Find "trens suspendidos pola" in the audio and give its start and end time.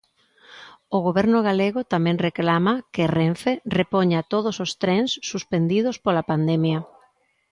4.81-6.27